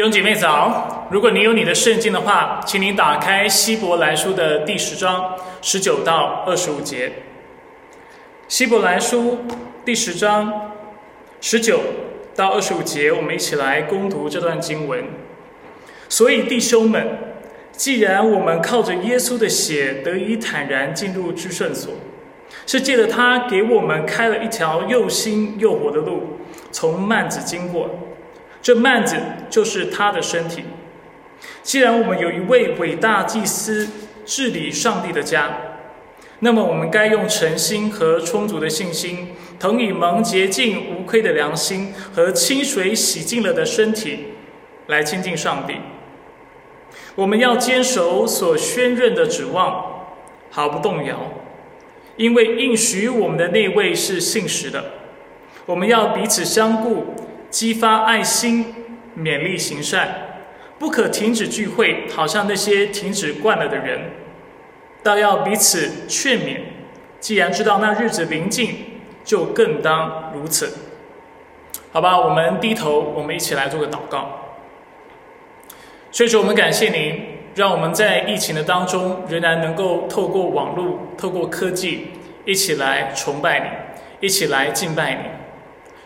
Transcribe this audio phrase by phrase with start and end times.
[0.00, 1.06] 弟兄姐妹早！
[1.10, 7.12] 如果你有你的圣经的话，请你打开希伯来书的第十章十九到二十五节。
[8.48, 9.36] 希伯来书
[9.84, 10.72] 第十章
[11.42, 11.80] 十九
[12.34, 15.04] 到二十五节，我们一起来攻读这段经文。
[16.08, 17.06] 所以弟兄们，
[17.70, 21.92] 既然我们靠着耶稣的血得以坦然进入至圣所，
[22.64, 26.38] 是借着他给我们开了一条又新又活的路，
[26.72, 27.90] 从幔子经过。
[28.62, 29.16] 这幔子
[29.48, 30.64] 就是他的身体。
[31.62, 33.88] 既然我们有一位伟大祭司
[34.26, 35.50] 治理上帝的家，
[36.40, 39.28] 那么我们该用诚心和充足的信心，
[39.58, 44.26] 同以蒙洁净无愧的良心和清水洗净了的身体，
[44.86, 45.74] 来亲近上帝。
[47.14, 50.06] 我们要坚守所宣认的指望，
[50.50, 51.16] 毫不动摇，
[52.16, 54.84] 因为应许我们的那位是信实的。
[55.66, 57.14] 我们要彼此相顾。
[57.50, 58.74] 激发爱心，
[59.18, 60.08] 勉励行善，
[60.78, 64.12] 不可停止聚会，好像那些停止惯了的人，
[65.02, 66.60] 倒要彼此劝勉。
[67.18, 68.76] 既然知道那日子临近，
[69.24, 70.72] 就更当如此。
[71.92, 74.40] 好吧，我们低头，我们一起来做个祷告。
[76.12, 77.20] 所以说，我们感谢您，
[77.54, 82.08] 让我们在疫情的当中，仍然能够透过网络、透过科技，
[82.44, 85.20] 一起来崇拜你，一起来敬拜你。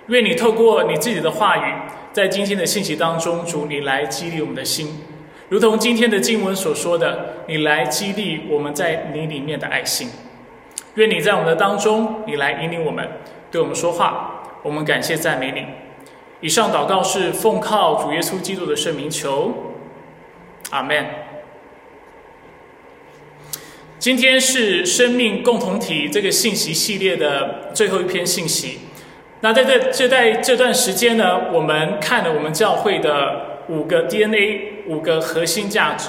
[0.09, 1.73] 愿你透过你自己的话语，
[2.13, 5.01] 在今天的信息当中，主你来激励我们的心，
[5.49, 10.11] 如同今天的经文所说的，你来激励我们在你里面的爱心。
[10.97, 13.09] 愿你在我们的当中，你来引领我们，
[13.51, 14.43] 对我们说话。
[14.63, 15.65] 我们感谢赞美你。
[16.41, 19.53] 以上祷告是奉靠主耶稣基督的圣名求，
[20.71, 21.07] 阿门。
[23.99, 28.81] 今天是生命共同体这个信息系列的最后一篇信息。
[29.45, 36.09] 那在这这在这段时间呢，我们看了我们教会的五个 DNA，五个核心价值：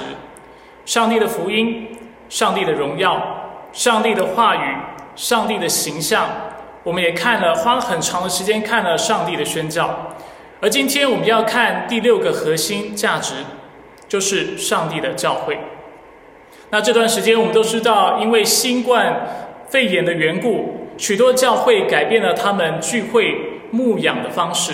[0.86, 1.86] 上帝的福音、
[2.30, 4.74] 上帝的荣耀、上帝的话语、
[5.14, 6.26] 上帝的形象。
[6.82, 10.14] 我们也看了，花了很长的时间看了上帝的宣教。
[10.62, 13.34] 而今天我们要看第六个核心价值，
[14.08, 15.58] 就是上帝的教会。
[16.70, 19.26] 那这段时间我们都知道，因为新冠
[19.68, 20.85] 肺炎的缘故。
[20.98, 24.72] 许多教会改变了他们聚会牧养的方式。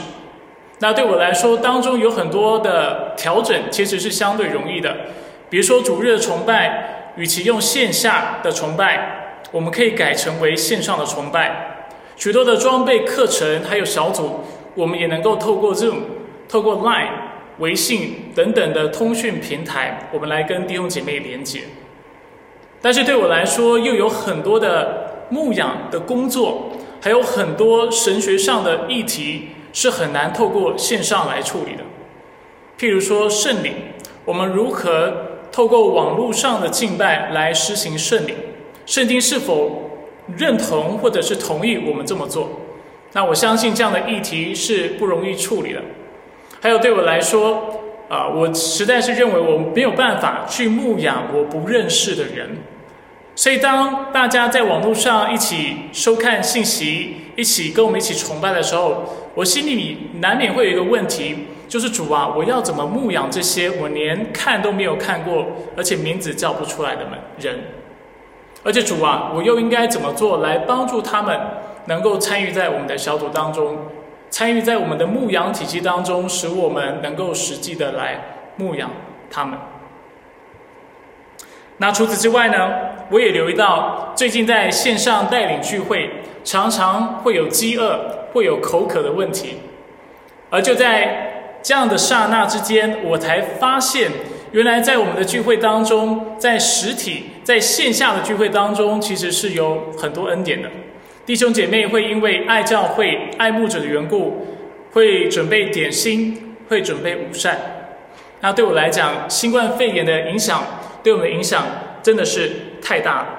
[0.78, 4.96] 那对我来说，当中有很多的调整，其实是相对容易的。
[5.48, 11.86] 比如说主日的崇拜，与其用线下的崇拜，我们可以改成为线上的崇拜。
[12.16, 14.40] 许多的装备课程还有小组，
[14.74, 15.96] 我们也能够透过 Zoom、
[16.48, 17.10] 透过 Line、
[17.58, 21.60] 微信等等的通讯平台，我们来跟弟兄姐妹连接。
[22.80, 25.01] 但是对我来说，又有很多的。
[25.30, 31.82] 牧养的工作还有很多神学上的议题是很难透过线上来处理的，
[32.78, 33.72] 譬如说圣礼，
[34.24, 35.12] 我们如何
[35.50, 38.34] 透过网络上的敬拜来施行圣礼？
[38.86, 39.90] 圣经是否
[40.36, 42.48] 认同或者是同意我们这么做？
[43.12, 45.80] 那我相信这样的议题是不容易处理的。
[46.60, 52.56] 还有对我来说，啊，我实在是认为我没有办法去牧养我不认识的人。
[53.34, 59.04] 所以，当大家在网络上一起收看信息，一起跟我们一起崇拜的时候，
[59.34, 67.58] 我心里难免会有一个问题，就是主啊，我要怎么牧养这些我连看都没有看过，而且名字叫不出来的们人？
[68.62, 71.40] 而且主啊，我又应该怎么做来帮助他们
[71.86, 73.78] 能够参与在我们的小组当中，
[74.28, 78.20] 参与在我们的牧养体系当中，使我们能够实际的来
[78.56, 78.90] 牧养
[79.30, 79.58] 他们？
[81.82, 82.70] 那除此之外呢？
[83.10, 86.08] 我也留意到，最近在线上带领聚会，
[86.44, 87.98] 常常会有饥饿、
[88.32, 89.56] 会有口渴的问题。
[90.48, 94.08] 而就在这样的刹那之间，我才发现，
[94.52, 100.68] 原来在我们的聚会当中，在实体、在线下的聚会当中，其实是有很多恩典的。
[101.26, 104.46] 弟兄姐妹会因为爱教会、爱牧者的缘故，
[104.92, 107.58] 会准备点心，会准备午膳。
[108.40, 110.64] 那对我来讲，新冠肺炎的影响。
[111.02, 111.66] 对我们的影响
[112.02, 112.50] 真的是
[112.80, 113.38] 太大了。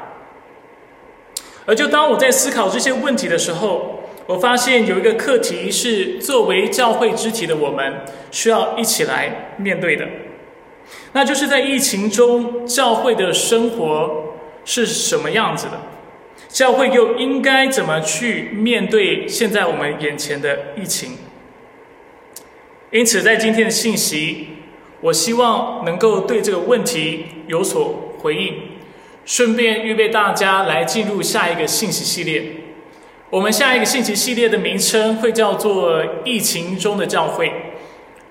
[1.65, 8.01] 而就当我在思考这些问题的时候，我发现有一个课题是作为教会肢体的我们
[8.31, 10.05] 需要一起来面对的，
[11.13, 14.33] 那就是在疫情中教会的生活
[14.65, 15.79] 是什么样子的？
[16.49, 21.17] 教会又应该怎么去面对现在我们眼前的疫情？
[22.91, 24.49] 因此，在今天的信息。
[25.03, 28.53] 我希望能够对这个问题有所回应，
[29.25, 32.41] 顺便预备大家来进入下一个信息系列。
[33.29, 37.51] 我们下一个信息系列的名称会叫做“疫情中的教会”。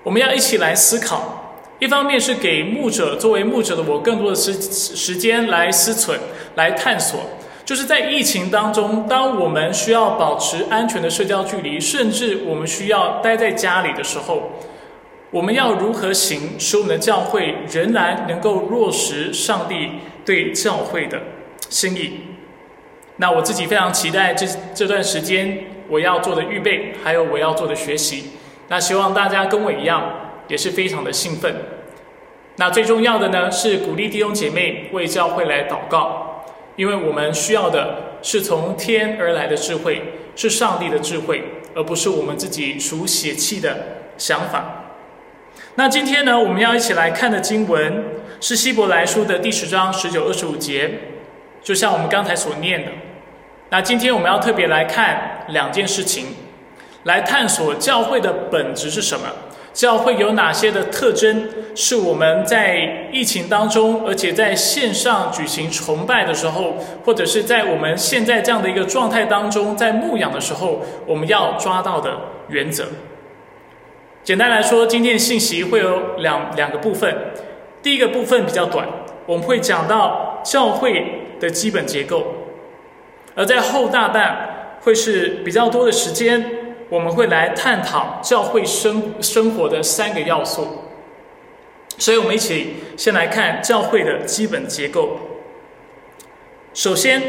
[0.01, 1.61] 我们要一起来思考。
[1.77, 6.17] 一方面是给牧者作为牧者的我更多的时时间来思忖、
[6.55, 7.19] 来探索，
[7.63, 14.53] 就是在疫情当中，当我们需要保持安全的社交距离，甚至我们需要待在家里的时候，
[15.33, 19.89] 我们要如何行，使我们的教会仍然能够落实上帝
[20.23, 21.21] 对教会的
[21.67, 22.21] 心意？
[23.17, 28.31] 那我自己非常期待这这段时间我要做的预备，还有我要做的学习。
[28.69, 30.19] 那希望大家跟我一样。
[30.49, 31.55] 也是非常的兴奋。
[32.57, 36.43] 那最重要的呢，是鼓励弟兄姐妹为教会来祷告，
[36.75, 40.01] 因为我们需要的是从天而来的智慧，
[40.35, 41.41] 是上帝的智慧，
[41.73, 44.82] 而不是我们自己属血气的想法。
[45.75, 48.03] 那今天呢，我们要一起来看的经文
[48.39, 50.99] 是希伯来书的第十章十九、二十五节，
[51.63, 52.91] 就像我们刚才所念的。
[53.69, 56.27] 那今天我们要特别来看两件事情，
[57.05, 59.25] 来探索教会的本质是什么。
[59.73, 72.15] 教会有哪些的特征是我们在疫情当中，而且在线上举行崇拜的时候，或者是在我们现在这样的一个状态当中，在牧养的时候，我们要抓到的
[72.49, 72.85] 原则？
[74.23, 77.13] 简单来说，今天信息会有两两个部分。
[77.81, 78.87] 第一个部分比较短，
[79.25, 82.21] 我们会讲到教会的基本结构；
[83.35, 86.59] 而在后大半会是比较多的时间。
[86.89, 90.83] 我们会来探讨教会生生活的三个要素，
[91.97, 95.17] 所以我们一起先来看教会的基本结构。
[96.73, 97.21] 首先，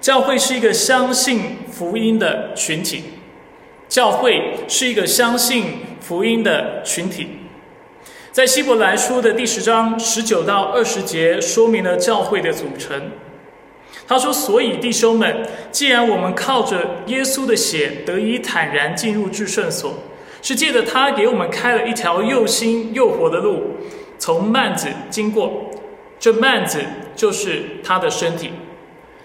[0.00, 3.04] 教会是一个相信福音的群体，
[3.86, 5.74] 教会是一个相信
[6.12, 7.26] 福音的群体。
[8.32, 13.12] 在希伯来书的第十章十九到二十节，说明了教会的组成。
[14.06, 19.94] 他说：“所以弟兄们，既然我们靠着耶稣的血得以坦然进入至圣所，
[20.42, 23.78] 是借着他给我们开了一条又新又活的路，
[24.18, 25.70] 从幔子经过。
[26.20, 26.78] 这幔子
[27.16, 28.50] 就是他的身体。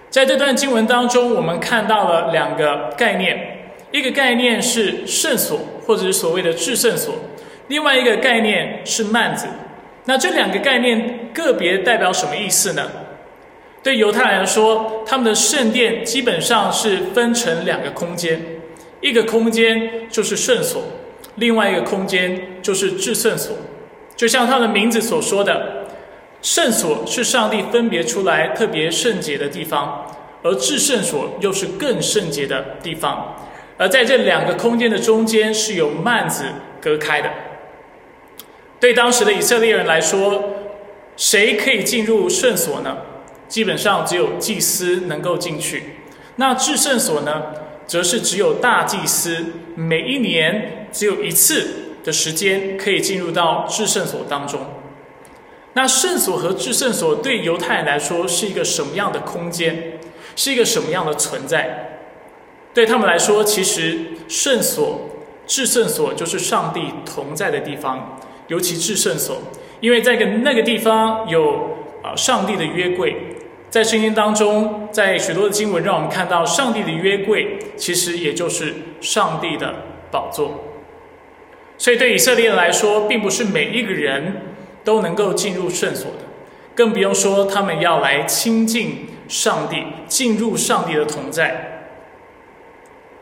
[0.10, 7.14] 在这段经文当中，我们看到了两个概念：一个概念是圣所，或者是所谓的至圣所；
[7.70, 9.48] 另外一个概念是幔子。
[10.06, 12.92] 那这两个概念个别代表什么意思呢？”
[13.84, 18.42] 对犹太人来说，他们的圣殿基本上是分成两个空间，
[19.00, 20.84] 一个空间就是圣所，
[21.36, 23.56] 另外一个空间就是至圣所。
[24.18, 25.86] 就像他的名字所说的，
[26.42, 30.06] 圣所是上帝分别出来特别圣洁的地方，
[30.44, 33.36] 而至圣所又是更圣洁的地方。
[33.78, 36.46] 而在这两个空间的中间是有幔子
[36.82, 37.30] 隔开的。
[38.80, 40.56] 对当时的以色列人来说，
[41.16, 42.98] 谁可以进入圣所呢？
[43.48, 45.84] 基本上只有祭司能够进去，
[46.36, 47.44] 那至圣所呢，
[47.88, 49.46] 则是只有大祭司
[49.76, 54.60] 每一年只有一次的时间可以进入到至圣所当中。
[55.74, 60.00] 那圣所和至圣所对犹太人来说是一个什么样的空间？
[60.36, 61.97] 是一个什么样的存在？
[62.78, 63.98] 对他们来说，其实
[64.28, 65.10] 圣所、
[65.48, 68.20] 至圣所就是上帝同在的地方，
[68.50, 69.42] 尤其至圣所，
[69.80, 73.16] 因为在个那个地方有啊上帝的约柜。
[73.72, 79.74] 在圣经当中，在许多的经文让我们看到，上帝的约柜其实也就是上帝的
[80.12, 80.64] 宝座。
[81.80, 84.54] 所以，对以色列人来说，并不是每一个人
[84.84, 86.28] 都能够进入圣所的，
[86.76, 91.74] 更不用说他们要来亲近上帝，进入上帝的同在。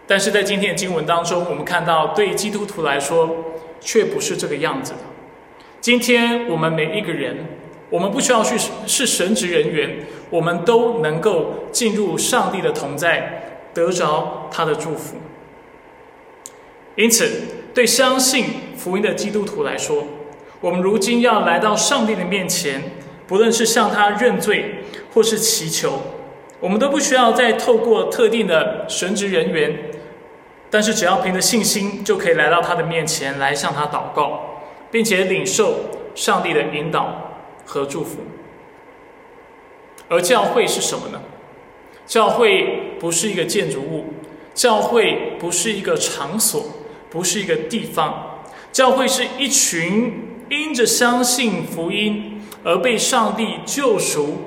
[0.07, 3.29] 但是在今天的经文当中，我们看到，对基督徒来说，
[3.79, 4.99] 却不是这个样子的。
[5.81, 7.37] 今天我们每一个人。
[7.91, 8.57] 我们不需要去
[8.87, 9.99] 是神职人员，
[10.31, 15.17] 我们都能够进入上帝的同在，得着他的祝福。
[16.95, 17.29] 因此，
[17.75, 18.45] 对相信
[18.75, 20.03] 福音的基督徒来说，
[20.61, 22.81] 我们如今要来到上帝的面前，
[23.27, 24.77] 不论是向他认罪，
[25.13, 26.01] 或是祈求，
[26.59, 29.77] 我们都不需要再透过特定的神职人员，
[30.75, 34.59] 但是只要凭着信心，就可以来到他的面前来向他祷告，
[34.91, 35.75] 并且领受
[36.13, 37.31] 上帝的引导。
[37.67, 38.19] 和祝福，
[40.07, 41.19] 而教会是什么呢？
[42.05, 44.13] 教会不是一个建筑物，
[44.53, 46.63] 教会不是一个场所，
[47.09, 48.37] 不是一个地方，
[48.71, 54.37] 教会是一群因着相信福音而被上帝救赎，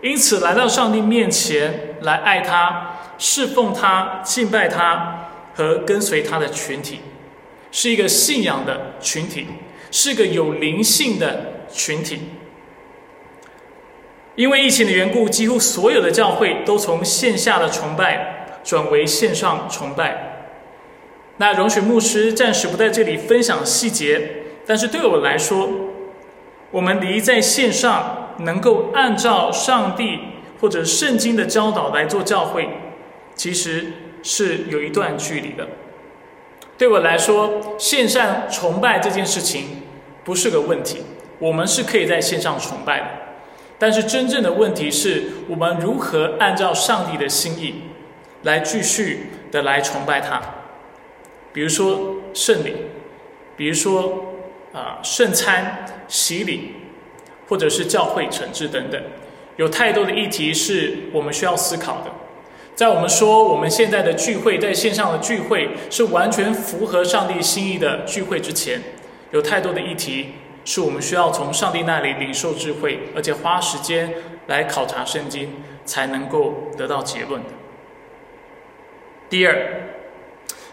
[0.00, 5.19] 因此来到上帝面前来爱他、侍奉他、敬拜他
[5.54, 7.00] 和跟随他的群体，
[7.70, 9.46] 是一个信仰的群体，
[9.90, 12.20] 是个有灵性的群体。
[14.36, 20.48] 因为疫情的缘故，几乎所有的教会都从线下的崇拜转为线上崇拜。
[21.36, 25.68] 那容许牧师暂时不在这里分享细节，但是对我来说，
[26.70, 30.20] 我们离在线上能够按照上帝
[30.60, 32.68] 或者圣经的教导来做教会，
[33.34, 35.66] 其实是有一段距离的。
[36.76, 39.82] 对我来说，线上崇拜这件事情
[40.24, 41.02] 不是个问题，
[41.38, 43.06] 我们是可以在线上崇拜的。
[43.78, 47.82] 但是真正的问题是我们如何按照上帝的心意
[48.42, 50.40] 来继续的来崇拜他。
[51.52, 52.74] 比如说圣礼，
[53.56, 54.26] 比如说。
[54.72, 56.74] 啊，圣餐、洗礼，
[57.48, 59.02] 或者是教会惩治等等，
[59.56, 62.12] 有太多的议题是我们需要思考的。
[62.80, 68.80] 在我们说我们现在的聚会在线上的聚会是完全符合上帝心意的聚会之前，
[69.32, 70.28] 有太多的议题
[70.64, 74.14] 是我们需要从上帝那里领受智慧，而且花时间
[74.46, 75.50] 来考察圣经，
[75.84, 77.50] 才能够得到结论的。
[79.28, 79.54] 第二，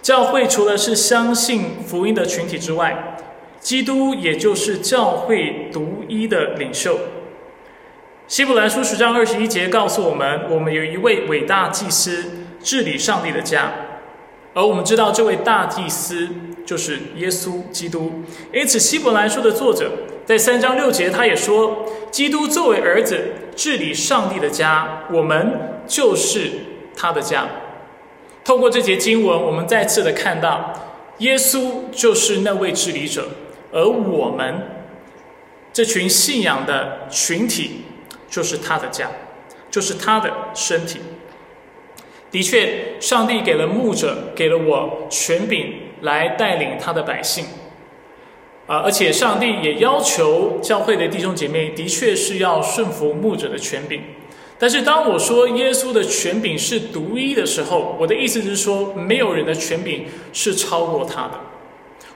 [0.01, 3.17] 教会除了是相信福音的群体之外，
[3.59, 6.97] 基督也就是教会独一的领袖。
[8.27, 12.25] 希伯来书十章二十一节告诉我们，我们有一位伟大祭司
[12.61, 13.71] 治理上帝的家，
[14.53, 16.27] 而我们知道这位大祭司
[16.65, 18.21] 就是耶稣基督。
[18.53, 19.89] 因此，希伯来书的作者
[20.25, 23.17] 在三章六节他也说，基督作为儿子
[23.55, 26.51] 治理上帝的家，我们就是
[26.97, 27.47] 他的家。
[28.43, 30.73] 透过这节经文，我们再次的看到，
[31.19, 33.29] 耶稣就是那位治理者。
[33.71, 34.63] 而我们
[35.71, 37.83] 这群信仰的群体，
[38.29, 39.07] 就是他的家，
[39.69, 40.99] 就是他的身体。
[42.29, 47.45] 的确，上帝给了牧者，给了我权柄来带领他的百姓。
[48.67, 54.01] 啊，而且上帝也要求教会的弟兄姐妹，的确是要顺服牧者的权柄。
[54.59, 61.39] 但是，当我说耶稣的权柄是独一的时候，我的意思是说，没有人的权柄是超过他的。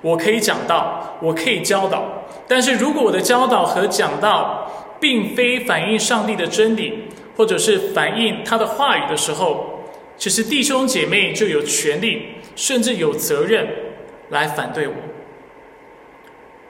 [0.02, 2.04] 我可以讲道，我可以教导，
[2.48, 9.82] 但是如果我的教导和讲道并非反映上帝的真理，或者是反映他的话语的时候，
[10.16, 12.22] 其实弟兄姐妹就有权利，
[12.56, 13.68] 甚至有责任
[14.30, 14.94] 来反对我。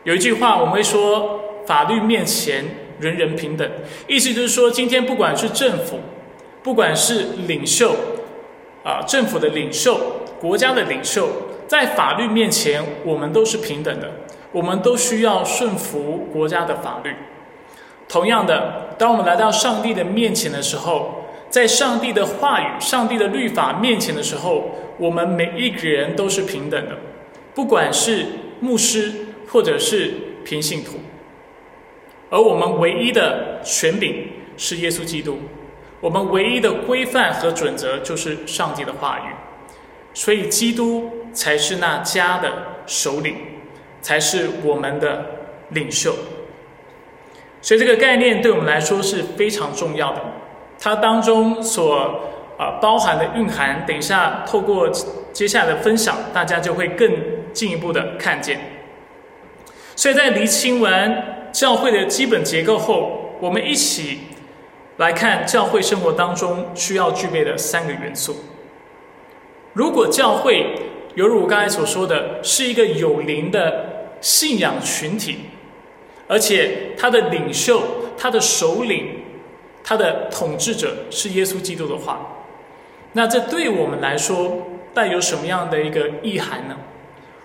[0.03, 2.63] 有一句话我们会说：法律面前
[2.99, 3.69] 人人平等，
[4.07, 5.99] 意思就是说，今天不管是政府，
[6.63, 7.93] 不管是领袖，
[8.83, 9.99] 啊，政府的领袖，
[10.39, 11.29] 国家的领袖。
[11.67, 14.11] 在法律面前，我们都是平等的，
[14.51, 17.13] 我们都需要顺服国家的法律。
[18.11, 26.97] 同样的，当我们来到上帝的面前的时候，在上帝的话语、上帝的律法面前的时候，我们每一个人都是平等的，
[27.55, 28.25] 不管是
[28.59, 29.13] 牧师
[29.47, 30.11] 或者是
[30.43, 30.99] 平信徒。
[32.29, 34.27] 而我们唯一的权柄
[34.57, 35.39] 是耶稣基督，
[36.01, 39.31] 我们唯一的规范和准则就是上帝的话语。
[40.13, 42.51] 所以，基督才是那家的
[42.85, 43.37] 首领，
[44.01, 45.25] 才是我们的
[45.69, 46.13] 领袖。
[47.61, 50.21] 所以，这个概念对我们来说是非常重要的。
[50.79, 52.19] 它当中所
[52.57, 54.89] 啊包含的蕴含，等一下透过
[55.31, 57.11] 接下来的分享，大家就会更
[57.53, 58.59] 进一步的看见。
[59.95, 64.21] 所以在厘清完教会的基本结构后，我们一起
[64.97, 68.35] 来看教会生活当中需要具备的三个元素。
[69.73, 70.75] 如果教会
[71.13, 75.37] 犹如我刚才所说的，是一个有灵的信仰群体，
[76.31, 77.83] 而且他的领袖、
[78.17, 79.19] 他的首领、
[79.83, 82.45] 他的统治者是耶稣基督的话，
[83.11, 86.77] 那这对我们来说带有什么样的一个意涵呢？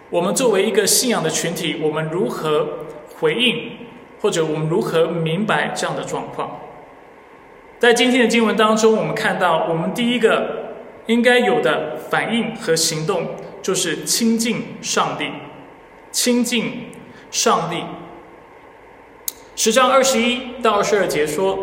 [0.08, 2.68] 我们作为一个信仰的群体，我们如何
[3.18, 3.72] 回应，
[4.20, 6.60] 或者我们如何明白这样的状况？
[7.80, 10.64] 在今天的经文当中，我们看到，我们第一个。
[11.06, 15.30] 应该有的反应和行动就是亲近上帝，
[16.10, 16.90] 亲近
[17.30, 17.76] 上帝。
[19.58, 21.58] 十章二十一到二十二节说：“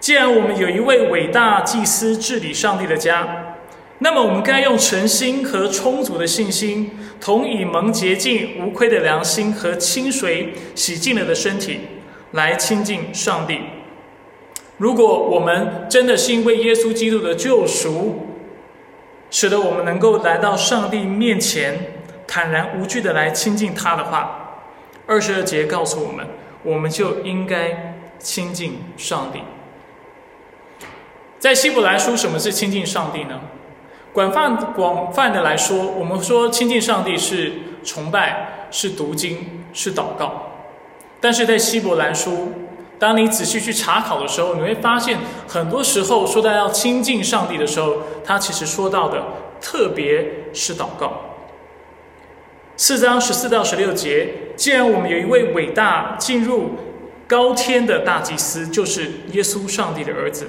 [0.00, 3.54] 既然我们有一位伟大祭司治理上帝的家，
[4.00, 11.78] 那么我们该用诚心和充足的信心，同以蒙洁净无愧的良心和清水洗净了的身体，
[12.32, 13.60] 来亲近上帝。
[14.76, 18.26] 如果我们真的是因为耶稣基督的救赎，
[19.30, 21.92] 使得我们能够来到上帝面前，
[22.26, 24.58] 坦然无惧的来亲近他的话，
[25.06, 26.26] 二十二节告诉我们，
[26.66, 29.40] 我们就应该亲近上帝。
[31.38, 33.40] 在希伯来书，什么是亲近上帝呢？
[34.12, 37.52] 广泛广泛的来说，我们说亲近上帝是
[37.84, 40.42] 崇拜，是读经，是祷告。
[41.20, 42.52] 但是在希伯来书，
[42.98, 49.22] 当你仔细去查考的时候，你会发现，很多时候说到要亲近上帝的时候，他其实说到的
[49.60, 51.12] 特别是祷告。
[52.78, 56.72] 四章十四到十六节，既然我们有一位伟大进入
[57.26, 60.46] 高天的大祭司，就是耶稣上帝的儿子，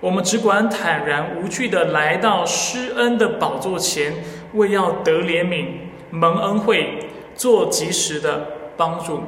[0.00, 4.12] 我们只管坦然无惧的来到施恩的宝座前，
[4.54, 5.66] 为要得怜悯、
[6.10, 6.98] 蒙恩惠、
[7.36, 9.22] 做及时的帮助。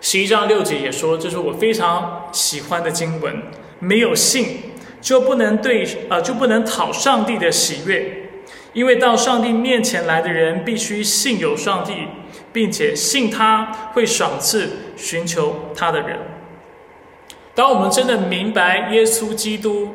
[0.00, 3.42] 十一章六节也说，这是我非常喜欢的经文。
[3.78, 4.72] 没有信，
[5.02, 8.25] 就不能对呃，就不能讨上帝的喜悦，
[8.76, 12.08] 因为到上帝面前来的人，必须信有上帝，
[12.52, 14.68] 并且信他会赏赐
[14.98, 16.18] 寻求他的人。
[17.54, 19.88] 当我们真的明白耶稣基督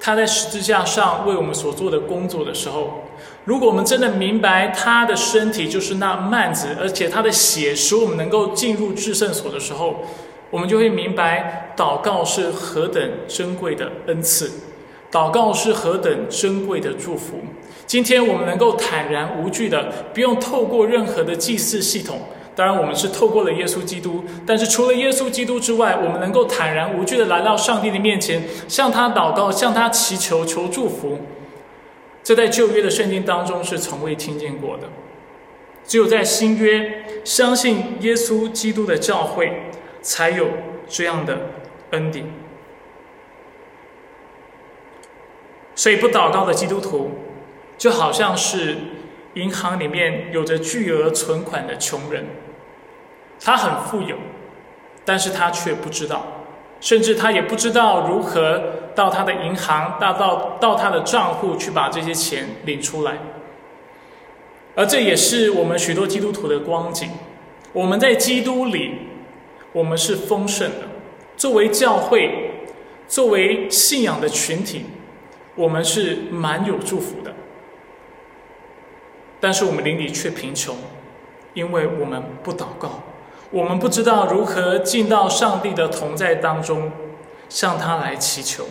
[0.00, 3.04] 他在十字架上为我们所做的工作的时候，
[3.44, 10.02] 如果我们真的明白他的身体就是那幔子，而且他的血使我们能够进入至圣所的时候，
[10.50, 14.50] 我们就会明白祷告是何等珍贵的恩赐，
[15.12, 17.38] 祷告是何等珍贵的祝福。
[17.86, 22.20] 今天我们能够坦然无惧的，不用透过任何的祭祀系统。
[22.56, 31.18] 当然，我们是透过了耶稣基督，但是除了耶稣基督之外，我们能够坦然无惧的来到上帝的面前，向他祷告，向他祈求，求祝福。
[32.22, 34.84] 这在旧约的圣经当中是从未听见过的，
[35.84, 39.64] 只有在新约相信耶稣基督的教会
[40.00, 40.46] 才有
[40.88, 41.36] 这样的
[41.90, 42.24] 恩典。
[45.74, 47.10] 所以不祷告的基督徒，
[47.76, 48.76] 就好像是
[49.34, 52.26] 银行里面有着巨额存款的穷人，
[53.40, 54.16] 他很富有，
[55.04, 56.26] 但是他却不知道。
[56.80, 58.62] 甚至他也不知道如何
[58.94, 63.16] 到他的银行、到到到他的账户去把这些钱领出来，
[64.74, 67.08] 而这也是我们许多基督徒的光景。
[67.72, 68.98] 我们在基督里，
[69.72, 70.86] 我们是丰盛的。
[71.38, 72.50] 作为教会，
[73.08, 74.84] 作为信仰的群体，
[75.54, 77.34] 我们是蛮有祝福的。
[79.44, 80.74] 但是我们邻里却贫穷，
[81.52, 83.02] 因为我们不祷告。
[83.50, 86.90] 我们不知道如何进到上帝的同在当中，
[87.50, 88.64] 向他来祈求。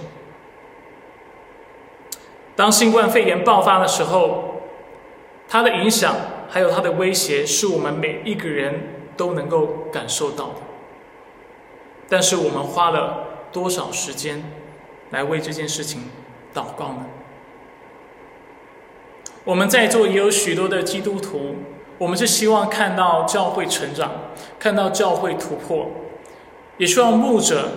[2.56, 4.62] 当新冠肺炎爆发的时候，
[5.48, 6.16] 它的影响
[6.50, 10.56] 还有它的威胁，是我们每一个人都能够感受到的。
[12.10, 14.44] 但是我们花了多少时间
[15.12, 16.10] 来为这件事情
[16.52, 17.06] 祷告呢？
[19.44, 21.56] 我们在座也有许多的基督徒。
[22.00, 24.12] 我们是希望看到教会成长，
[24.60, 25.90] 看到教会突破，
[26.78, 27.70] 也希望牧者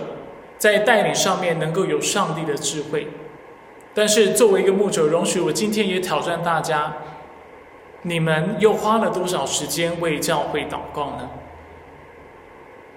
[0.57, 3.07] 在带领上面能够有上帝的智慧。
[3.93, 6.93] 但是作为一个牧者，容许我今天也挑战大家：
[8.01, 11.29] 你们又花了多少时间为教会祷告呢？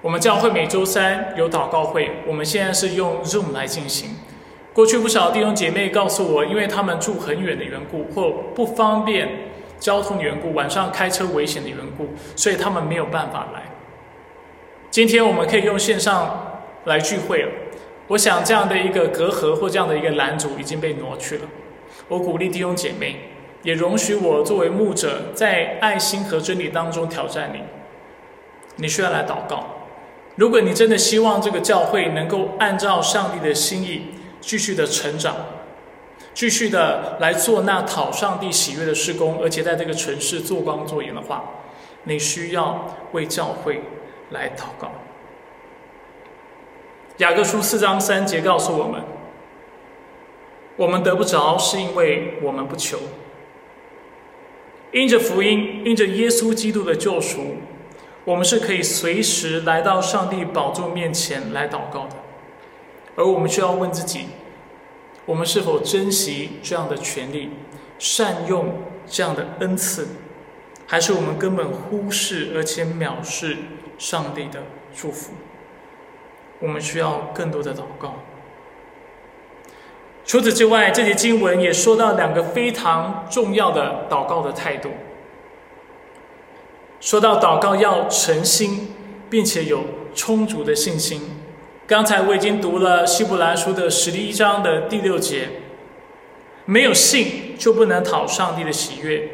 [0.02, 4.16] 我们教会每周三有祷告会，我们现在是用 Zoom 来进行。
[4.72, 9.28] 过去不少弟兄姐妹告诉我，因为他们住很远的缘故，或不方便。
[9.80, 13.62] 交通的缘故，晚上开车危险的缘故，所以他们没有办法来。
[14.90, 17.48] 今天我们可以用线上来聚会了。
[18.08, 21.44] 我想这样的一个隔阂或这样的一个拦阻已经被挪去了。
[22.08, 23.30] 我鼓励弟兄姐妹，
[23.62, 27.60] 也容许我作为牧者，在爱心和真理当中挑战你。
[28.76, 29.64] 你需要来祷告。
[30.36, 34.02] 如果你真的希望这个教会能够按照上帝的心意
[34.40, 35.36] 继续的成长。
[36.32, 41.42] 继续的来做那讨上帝喜悦的施工，而且在这个城市做光做盐的话，
[42.04, 43.82] 你需要为教会
[44.30, 44.92] 来祷告。
[47.18, 49.02] 雅各书四章三节告诉我们：
[50.76, 52.96] 我们得不着，是因为我们不求。
[54.92, 57.56] 因着福音，因着耶稣基督的救赎，
[58.24, 62.16] 我们是可以随时来到上帝宝座面前来祷告的。
[63.16, 64.26] 而我们需要问自己。
[65.26, 67.50] 我们是否珍惜这样的权利，
[67.98, 68.74] 善用
[69.06, 70.08] 这样的恩赐，
[70.86, 73.56] 还是我们根本忽视而且藐视
[73.96, 74.62] 上帝的
[74.94, 75.32] 祝福？
[76.58, 78.16] 我们需要更多的祷告。
[80.24, 84.90] 除此之外，这节经文也说到两个非常重要的祷告的态度。
[87.00, 88.94] 说到祷告要诚心，
[89.28, 91.39] 并且有充足的信心。
[91.90, 95.48] 刚才我已经读了希伯来书的十一章的第六节，
[96.64, 99.28] 没有信就不能讨上帝的喜悦，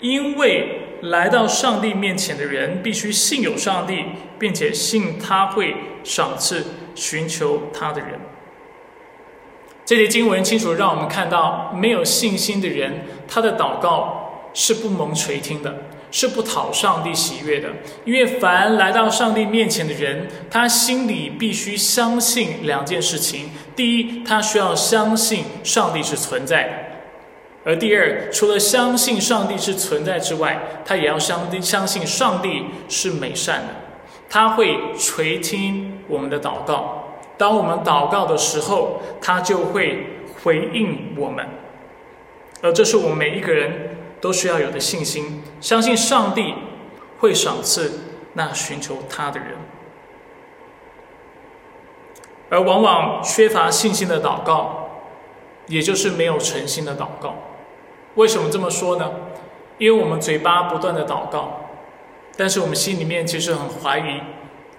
[0.00, 4.06] 因为来到上帝面前的人必须信有上帝，
[4.38, 8.18] 并且信他会赏赐寻求他的人。
[9.84, 15.74] 这节经文清楚让我们看到，没有信心的人，他的祷告是不蒙垂听的。
[16.10, 17.68] 是不讨上帝喜悦的，
[18.04, 26.70] 因为凡来到上帝面前的人，他心里必须相信两件事情：第一，他需要相信上帝是存在的；
[27.64, 33.68] 而第二，除了相信上帝是存在之外，他也要相相信上帝是美善的，
[34.30, 37.04] 他会垂听我们的祷告。
[37.36, 40.06] 当我们祷告的时候，他就会
[40.42, 41.46] 回应我们。
[42.60, 46.54] 而这是我们每一个人都需要有的信心，相信上帝
[47.18, 48.00] 会赏赐
[48.34, 49.56] 那寻求他的人。
[52.50, 54.88] 而往往缺乏信心的祷告，
[55.66, 57.34] 也就是没有诚心的祷告。
[58.14, 59.12] 为什么这么说呢？
[59.76, 61.60] 因为我们嘴巴不断的祷告，
[62.36, 64.20] 但是我们心里面其实很怀疑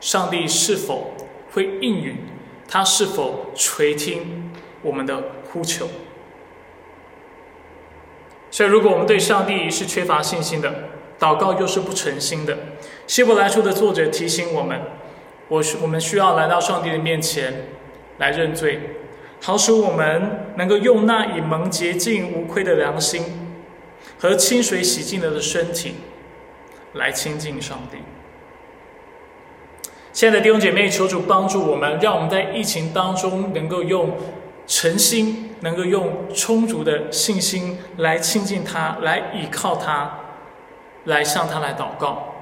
[0.01, 1.13] 上帝是否
[1.53, 2.17] 会应允，
[2.67, 5.87] 他是否垂听我们的呼求。
[8.51, 10.73] 所以，如果我们对上帝是缺乏信心的，
[11.19, 12.57] 祷告又是不诚心的，
[13.05, 14.79] 希伯来书的作者提醒我们。
[15.47, 17.65] 我我们需要来到上帝的面前
[18.19, 18.79] 来认罪，
[19.41, 23.23] 好使我们能够用那以蒙洁净无愧的良心
[24.19, 25.95] 和清水洗净了的身体
[26.93, 27.97] 来亲近上帝。
[30.11, 34.15] 亲爱的弟兄姐妹，求主帮助我们，让我们在疫情当中能够用
[34.69, 40.19] 诚心，能够用充足的信心来亲近他，来倚靠他，
[41.05, 42.35] 来向他来祷告。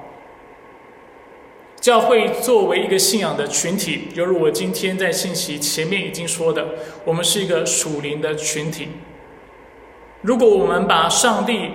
[1.80, 6.66] 教会作为一个信仰的群体，犹如我今天在信息前面已经说的，
[7.06, 8.88] 我们是一个属灵的群体。
[10.20, 11.70] 如果我们把上帝、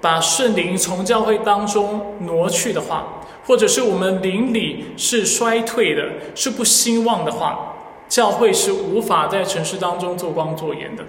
[0.00, 6.04] 把圣灵从教会当中挪去的话，或者是我们灵里是衰退的、
[6.36, 7.75] 是不兴旺的话，
[8.08, 11.04] 教会是无法在城市当中做光做盐的，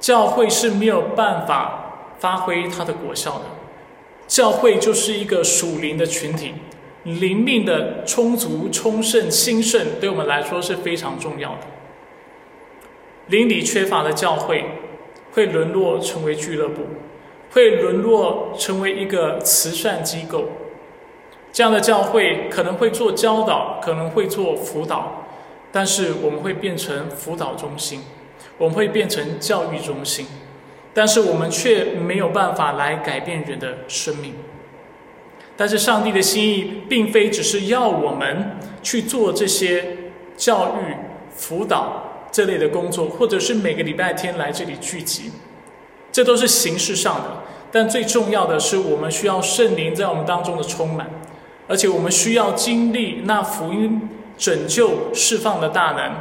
[0.00, 3.44] 教会是没有办法发挥它的果效的。
[4.26, 6.54] 教会就是一个属灵的群体。
[7.04, 11.60] 灵命的充足、充盛、兴盛，对我们来说是非常重要的。
[13.28, 14.64] 灵里缺乏的教会，
[15.32, 16.82] 会沦落成为俱乐部，
[17.52, 20.44] 会沦落成为一个慈善机构。
[21.50, 25.27] 这样的教会可能会做教导，可能会做辅导，
[25.70, 28.00] 但是我们会变成辅导中心，
[28.56, 30.26] 我们会变成教育中心，
[30.94, 34.34] 但是我们却没有办法来改变人的生命。
[35.56, 39.96] 但是上帝的心意并非只是要我们去做这些
[40.36, 40.94] 教育、
[41.34, 45.32] 辅导这类的工作，或者是每个礼拜天来这里聚集，
[46.12, 47.42] 这都是形式上的。
[47.70, 51.10] 但最重要的是，我们需要圣灵在我们当中的充满，
[51.66, 56.12] 而且我们需要经历那福音拯救、释放的大能，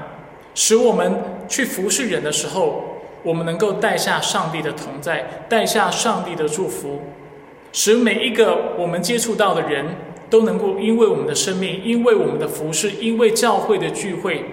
[0.56, 2.84] 使我们去服侍人的时候，
[3.24, 7.02] 我们能够带下上帝的同在，带下上帝的祝福。
[7.72, 9.86] 使每一个我们接触到的人
[10.30, 14.44] 都能够因为我们的生命，因为我们的服饰，因为教会的聚会，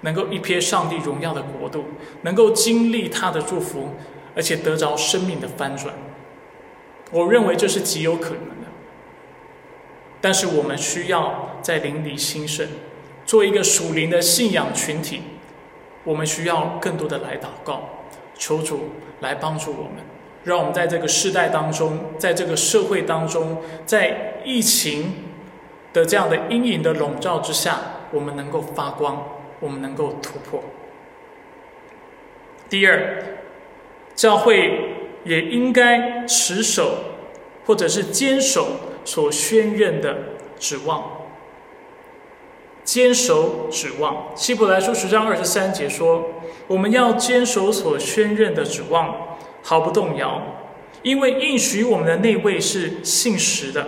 [0.00, 1.84] 能够一瞥上帝荣耀的国度，
[2.22, 3.90] 能够经历他的祝福，
[4.34, 5.94] 而且得着生命的翻转。
[7.10, 8.59] 我认为这是极有可能。
[10.20, 12.66] 但是我们需要在灵里兴盛，
[13.24, 15.22] 做一个属灵的信仰群体。
[16.04, 17.88] 我们需要更多的来祷告，
[18.34, 20.04] 求主来帮助我们。
[20.44, 25.12] 让我们在这个世代当中，在这个社会当中，在疫情
[25.92, 27.78] 的这样的阴影的笼罩之下，
[28.10, 29.22] 我们能够发光，
[29.60, 30.62] 我们能够突破。
[32.70, 33.22] 第二，
[34.14, 36.94] 教会也应该持守
[37.66, 38.68] 或者是坚守
[39.04, 40.16] 所宣认的
[40.58, 41.18] 指望。
[42.82, 46.24] 坚守指望，希伯来书十章二十三节说
[46.66, 49.14] ：“我们要坚守所宣认的指望。”
[49.62, 50.40] 毫不动摇，
[51.02, 53.86] 因为应许我们的那位是信实的。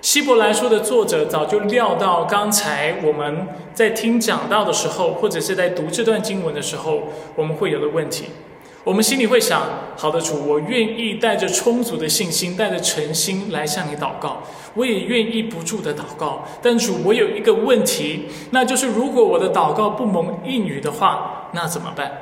[0.00, 8.26] 希伯来书的作者早就料到，刚才我们在听讲道的时候，或者是在读这段经文的时候，我们会有的问题。
[8.86, 14.44] 我们心里会想：好的主，我愿意带着充足的信心，带着诚心来向你祷告，
[14.74, 16.44] 我也愿意不住的祷告。
[16.62, 22.12] 但主，我有一个问题，那就是如果我的祷告不蒙应允的话，那怎么办？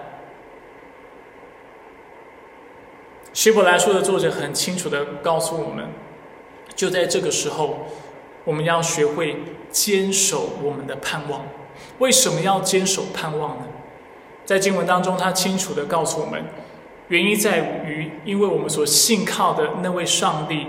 [3.35, 5.85] 希伯来书的作者很清楚的告诉我们，
[6.74, 7.81] 就在这个时候，
[8.42, 9.37] 我们要学会
[9.70, 11.42] 坚守我们的盼望。
[11.98, 13.64] 为什么要坚守盼望呢？
[14.44, 16.44] 在经文当中，他清楚的告诉我们，
[17.09, 20.66] 原因在于，因为我们所信靠的那位上帝，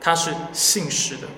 [0.00, 1.28] 他是信实的。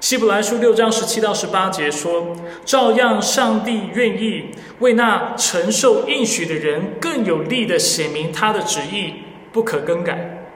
[0.00, 9.14] 希伯来书六章十七到十八节说：“照样，上帝愿意为那承受应许的人更有力的显明他的旨意。”
[9.52, 10.46] 不可更改，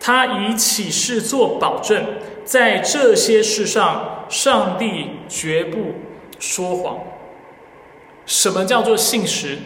[0.00, 2.02] 他以启示做保证，
[2.46, 5.92] 在这些事上，上帝绝不
[6.38, 6.98] 说谎。
[8.26, 9.58] 什么叫做信实？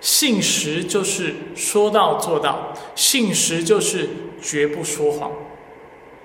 [0.00, 4.08] 信实就是说到做到，信实就是
[4.40, 5.32] 绝不说谎。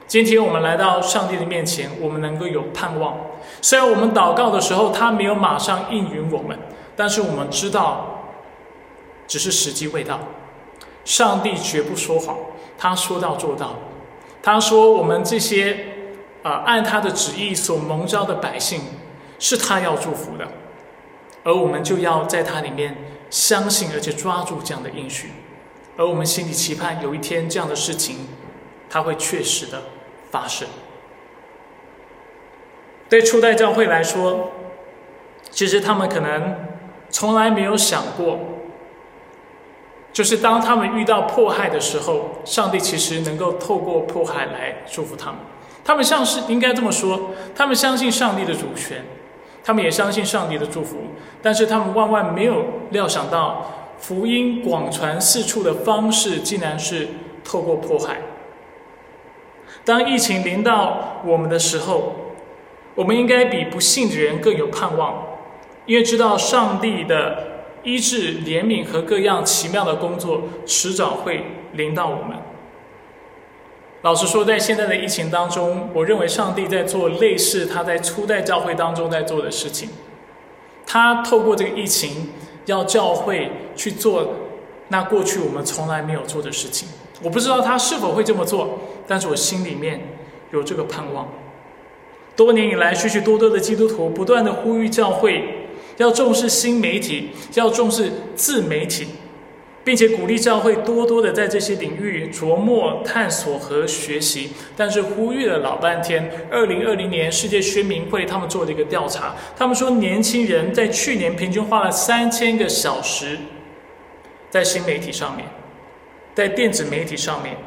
[0.05, 3.17] 今天我们来到上帝的面前，我们能够有盼望。
[3.61, 6.59] 虽然我们祷告的时候，他没有马上应允我们，
[6.95, 8.33] 但是我们知道，
[9.27, 10.19] 只是时机未到。
[11.05, 12.37] 上帝绝不说谎，
[12.77, 13.75] 他说到做到。
[14.43, 15.77] 他说：“我们这些
[16.43, 18.81] 啊，按他的旨意所蒙召的百姓，
[19.39, 20.47] 是他要祝福的，
[21.43, 22.97] 而我们就要在他里面
[23.29, 25.29] 相信，而且抓住这样的应许。
[25.97, 28.27] 而我们心里期盼，有一天这样的事情，
[28.89, 29.81] 他会确实的。”
[30.31, 30.65] 发生。
[33.09, 34.49] 对初代教会来说，
[35.49, 36.55] 其实他们可能
[37.09, 38.39] 从来没有想过，
[40.13, 45.41] 就是当他们遇到迫害的时候，上帝其实能够透过迫害来祝福他们。
[45.83, 49.03] 他们像是应该这么说，他们相信上帝的主权，
[49.63, 50.97] 他们也相信上帝的祝福，
[51.41, 57.07] 但是他们万万没有料想到，福音广传四处的方式，竟然是
[57.43, 58.17] 透过迫害。
[59.85, 62.15] 当疫情临到我们的时候，
[62.95, 65.23] 我们应该比不信的人更有盼望，
[65.85, 72.37] 因为知道上帝的医治、怜悯和各样奇妙的工作迟早会临到我们。
[74.03, 79.89] 老实说，在现在的疫情当中，我认为上帝在做类似他在初代教会当中在做的事情。
[80.87, 82.29] 他透过这个疫情，
[82.65, 84.33] 要教会去做
[84.87, 86.87] 那过去我们从来没有做的事情。
[87.21, 90.01] 我不知道他是否会这么做，但是我心里面
[90.51, 91.29] 有这个盼望。
[92.35, 99.05] 多年以来，许许多多的基督徒不断的呼吁教会要重视新媒体，要重视自媒体，
[99.83, 104.51] 并且鼓励教会多多的在这些领域琢磨、探索和学习。
[104.77, 113.37] 但是呼吁了老半天，二零二零年世界宣明会他们做了一个调查，他们说年轻人在去年平均花了三千个小时
[114.49, 115.45] 在新媒体上面。
[116.33, 117.57] 在电子媒体上面，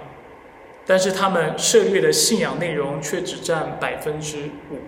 [0.87, 4.79] 但是他们涉猎的信仰内容却只占百分之五。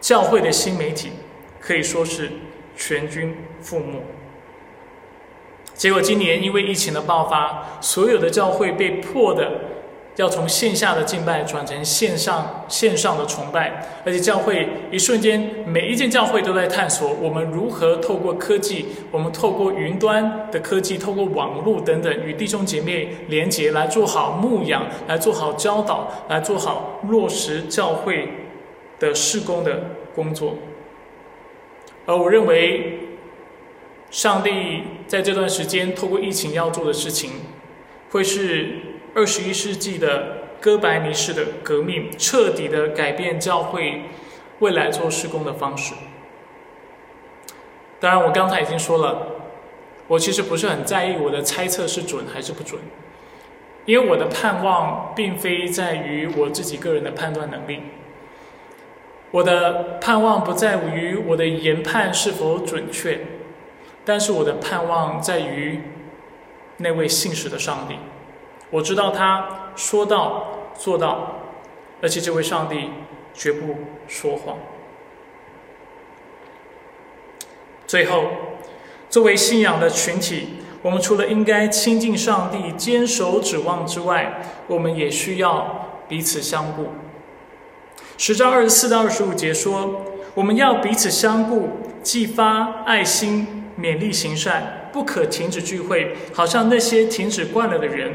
[0.00, 1.10] 教会的新媒体
[1.60, 2.30] 可以说是
[2.76, 4.02] 全军覆没。
[5.76, 9.52] 结果今年因为疫情的爆发，所有的教会被迫的。
[10.16, 28.26] 要从线下的敬拜转成线上线上的崇拜，而且教会一瞬间，每一件教会都在探索我们如何透过科技，我们透过云端的科技，透过网络等等，与弟兄姐妹连结，来做好牧养，来做好教导，来做好落实教会
[28.98, 29.82] 的施工的
[30.14, 30.54] 工作。
[32.06, 33.00] 而我认为，
[34.10, 37.30] 上帝在这段时间透过疫情要做的事情，
[38.10, 38.94] 会是。
[39.14, 44.02] 二十一世纪的哥白尼式的革命，彻底的改变教会
[44.58, 45.94] 未来做施工的方式。
[47.98, 49.26] 当然，我刚才已经说了，
[50.06, 52.78] 我其实不是很在意我的猜测是准还是不准，
[53.86, 57.80] 因为我的盼望并非在于我自己个人的判断能力，
[59.30, 63.18] 我的盼望不在于我的研判是否准确，
[64.06, 65.82] 但是我的盼望在于
[66.78, 67.96] 那位信实的上帝。
[68.70, 70.46] 我知道他说到
[70.78, 71.34] 做到，
[72.00, 72.90] 而且这位上帝
[73.34, 73.74] 绝不
[74.08, 74.56] 说谎。
[77.86, 78.24] 最后，
[79.10, 86.88] 作为信仰的群体，我们除了应该亲近上帝、坚守指望之外，我们也需要彼此相顾。
[88.18, 90.02] 十章二十四到二十五节说，
[90.34, 91.68] 我们要彼此相顾，
[92.02, 98.12] 激发爱心，勉励行善，不可停止聚会，好像那些停止惯了的人。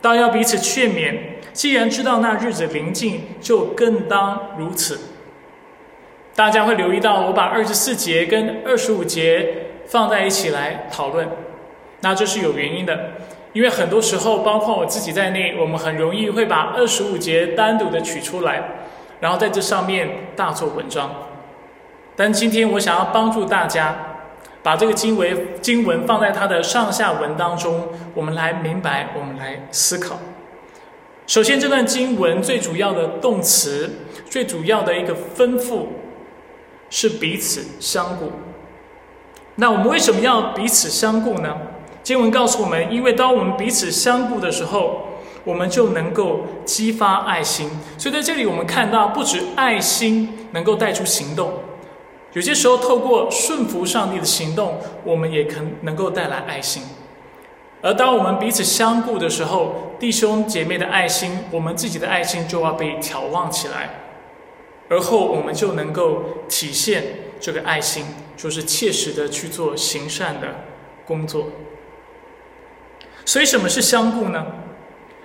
[0.00, 1.16] 倒要彼此劝勉，
[1.52, 4.98] 既然知道那日子临近，就更当如此。
[6.34, 11.28] 大家会留意到，我把二十四节跟二十五节放在一起来讨论，
[12.00, 13.10] 那这是有原因的，
[13.52, 18.62] 因为很多时候，包括我自己在内，我们很容易会把二十五节单独的取出来，
[19.18, 21.10] 然后在这上面大做文章。
[22.14, 24.07] 但今天我想要帮助大家。
[24.62, 30.18] 把这个经文经文放在它的上下文当中，我们来明白，我们来思考。
[31.26, 33.90] 首先，这段经文最主要的动词，
[34.30, 35.86] 最主要的一个吩咐
[36.90, 38.32] 是彼此相顾。
[39.56, 41.54] 那我们为什么要彼此相顾呢？
[42.02, 45.02] 经文告诉我们，因为当我们彼此相顾的时候，
[45.44, 47.68] 我们就能够激发爱心。
[47.98, 51.52] 所以在这里，我们看到不止爱心能够带出行动。
[52.38, 56.84] 有些时候，透过顺服上帝的行动，我们也可能够带来爱心。
[57.82, 63.90] 而当我们彼此相顾的时候，弟兄姐妹的爱心，我们自己的爱心就要被眺望起来，
[64.88, 67.02] 而后我们就能够体现
[67.40, 68.04] 这个爱心，
[68.36, 70.46] 就是切实的去做行善的
[71.04, 71.48] 工作。
[73.24, 74.46] 所以，什么是相顾呢？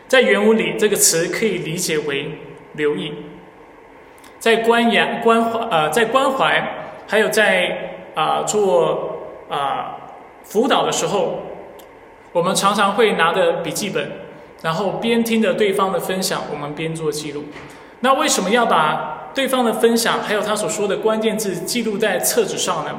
[0.08, 2.40] 在原文里，这个词可以理解为
[2.74, 3.14] 留意，
[4.40, 9.18] 在关怀、关怀呃，在关怀，还有在啊做
[9.50, 9.98] 啊
[10.44, 11.40] 辅导的时候，
[12.32, 14.12] 我们常常会拿着笔记本，
[14.62, 17.44] 然后边听着对方的分享，我们边做记录。
[18.02, 22.92] 那为什么要把对方的分享，还有他所说的关键字记录在册子上呢？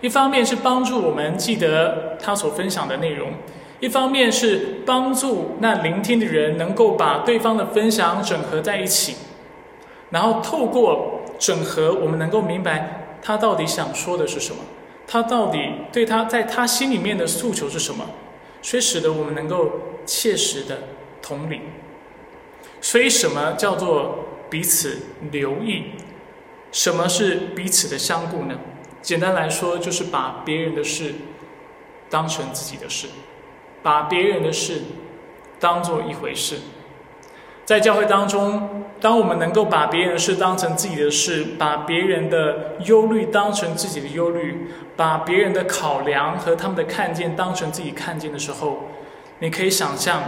[0.00, 3.28] 一方面是帮助我们记得他所分享的内容。
[3.80, 9.16] 一方面是帮助那聆听的人能够把对方的分享整合在一起，
[10.10, 14.62] 然后透过整合，我们能够明白他到底想说的是什么，
[15.06, 15.58] 他到底
[15.92, 18.04] 对他在他心里面的诉求是什么，
[18.62, 19.72] 所以使得我们能够
[20.06, 20.82] 切实的
[21.20, 21.60] 同理。
[22.80, 24.98] 所以，什么叫做彼此
[25.30, 25.92] 留意？
[26.72, 28.58] 什么是彼此的相顾呢？
[29.02, 31.14] 简单来说，就是把别人的事
[32.08, 33.08] 当成自己的事。
[33.82, 34.82] 把别人的事
[35.58, 36.58] 当做一回事，
[37.64, 48.88] 在教会当中，当我们能够把别人的事当成自己的事，把别人的忧虑当成自己的忧虑，把别人的考量和他们的看见当成自己看见的时候，
[49.38, 50.22] 你可以想象，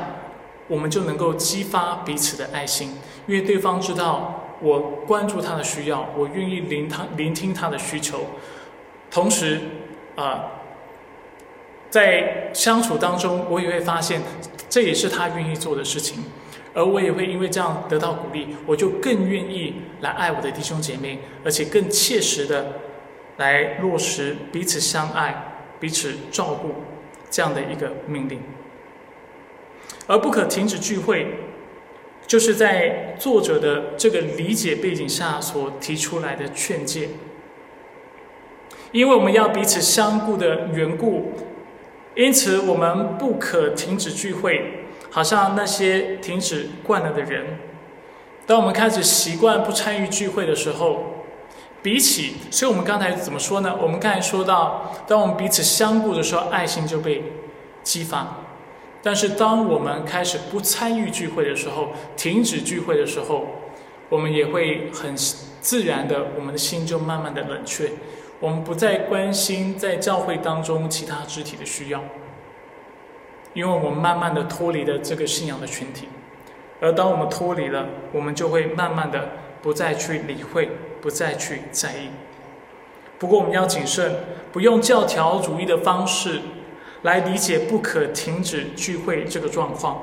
[0.68, 8.26] 我们就能够激发彼此的爱心，因为对方知道我关注他的需要，我愿意聆他聆听他的需求，
[9.10, 9.60] 同时，
[10.16, 10.44] 啊。
[11.90, 14.22] 在相处当中，我也会发现，
[14.70, 16.24] 这也是他愿意做的事情，
[16.74, 22.80] 而我也会因为这样得到鼓励，我就更愿意来爱我的弟兄姐妹，而且更切实的
[23.36, 26.74] 来落实彼此相爱、彼此照顾
[27.30, 28.40] 这样的一个命令。
[30.06, 31.26] 而不可停止聚会，
[32.26, 37.10] 就是在作者的这个理解背景下所提出来的劝诫，
[38.90, 41.32] 因为我们要彼此相顾的缘故。
[42.14, 44.81] 因此，我们不可停止聚会，
[45.12, 47.58] 好像那些停止惯了的人。
[48.46, 51.04] 当我们开始习惯不参与聚会的时候，
[51.82, 53.76] 比起，所以我们刚才怎么说呢？
[53.80, 57.22] 我们刚才说到，当我们彼此相顾的时候，爱心就被
[57.82, 58.38] 激发。
[59.02, 63.46] 但是，当我们开始不参与聚会的时候，停止聚会的时候，
[64.08, 65.14] 我们也会很
[65.60, 67.90] 自然的，我们的心就慢慢的冷却。
[68.40, 72.02] 我们不再关心在教会当中其他肢体的需要，
[73.54, 76.08] 因为我们慢慢的脱离了这个信仰的群体，
[76.80, 79.28] 而当我们脱离了，我们就会慢慢的
[79.60, 82.08] 不再去理会，不再去在意。
[83.18, 84.12] 不过我们要谨慎，
[84.50, 86.40] 不用教条主义的方式
[87.02, 90.02] 来理解不可停止聚会这个状况。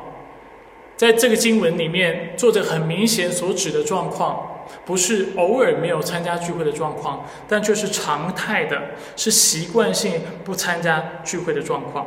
[0.96, 8.82] 在这个经文里面，作者很明显所指的状况，不是偶尔没有参加聚会的状况，但却是常态的，
[9.16, 12.06] 是习惯性不参加聚会的状况。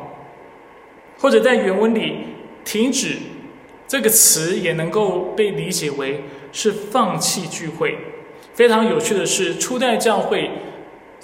[1.23, 2.17] 或者在原文里
[2.65, 3.15] ，“停止”
[3.87, 7.97] 这个词也能够被理解为是放弃聚会。
[8.53, 10.51] 非常有趣的是，初代教会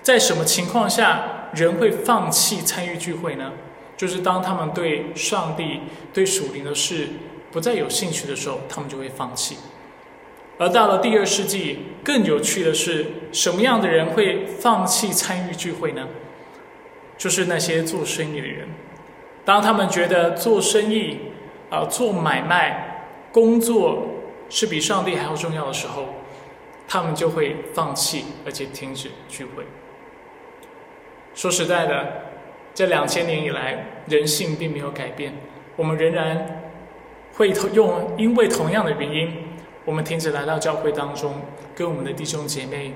[0.01, 3.51] 在什么情况下人会放弃参与聚会呢？
[3.97, 5.81] 就是当他们对上帝、
[6.13, 7.09] 对属灵的事。
[7.51, 9.57] 不再有兴趣的时候，他们就会放弃。
[10.59, 16.07] 而到了第二世纪，更有趣的是，什么样的人会放弃参与聚会呢？
[17.17, 18.69] 就是那些做生意的人。
[19.49, 21.17] 当他们觉得做生意、
[21.71, 24.05] 啊做买卖、工作
[24.47, 26.05] 是比上帝还要重要的时候，
[26.88, 29.65] 他们就会放弃，而且停止聚会。
[31.33, 32.25] 说实在的，
[32.75, 35.33] 这两千年以来，人性并没有改变，
[35.75, 36.62] 我们仍然。
[37.33, 39.33] 会用，因为同样的原因，
[39.83, 41.33] 我们停止来到教会当中，
[41.73, 42.93] 跟我们的弟兄姐妹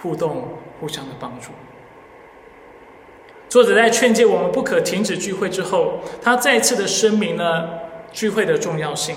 [0.00, 0.46] 互动，
[0.78, 1.50] 互相的帮助。
[3.48, 7.80] 作者在劝诫我们不可停止聚会之后，他再次的声明了
[8.12, 9.16] 聚会的重要性。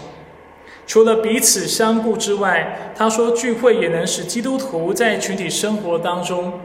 [0.88, 6.60] 除了彼此相顾之外，他说聚会也能使基督徒在群体生活当中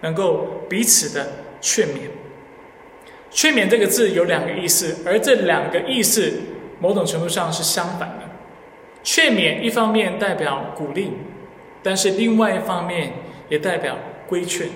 [0.00, 1.28] 能够彼此的
[1.60, 2.10] 劝勉。
[3.30, 6.32] 劝勉这个字有两个意思，而这两个意思。
[6.82, 8.22] 某种程度上是相反的，
[9.02, 11.10] 劝勉一方面代表鼓励，
[11.82, 13.12] 但是另外一方面
[13.50, 14.66] 也代表规劝。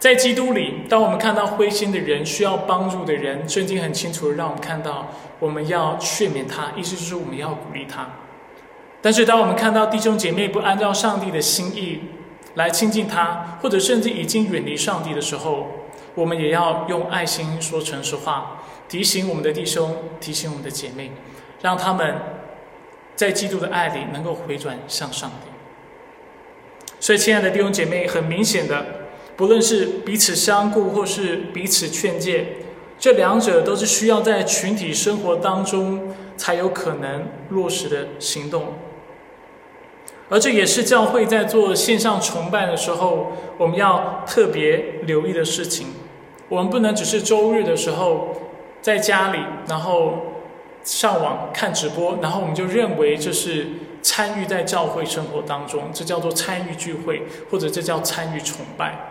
[0.00, 8.08] 在基督里，当我们看到灰心的人、需要帮助的人，圣经很清楚的让我们看到，我们要劝勉他，意思就是我们要鼓励他。
[9.02, 12.00] 但是，当我们看到弟兄姐妹不按照上帝的心意
[12.54, 15.68] 来亲近他，或者甚至已经远离上帝的时候，
[16.14, 18.62] 我们也要用爱心说诚实话。
[18.88, 21.12] 提醒我们的弟兄，提醒我们的姐妹，
[21.60, 22.16] 让他们
[23.14, 25.50] 在基督的爱里能够回转向上帝。
[26.98, 28.84] 所以，亲爱的弟兄姐妹，很明显的，
[29.40, 32.46] 不论是彼此相顾或是彼此劝诫，
[32.98, 38.74] 这两者都是需要在群体生活当中才有可能落实的行动。
[40.28, 45.86] 而这也是教会在做线上崇拜的时候，我们要特别留意的事情。
[46.50, 48.36] 我们不能只是周日的时候
[48.82, 50.34] 在家里，然后
[50.84, 53.68] 上网看直播，然后我们就认为这是
[54.02, 59.09] 参与在教会生活当中，这叫做参与聚会，或者这叫参与崇拜。